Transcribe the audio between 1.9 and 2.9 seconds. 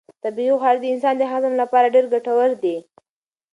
ډېر ګټور دي.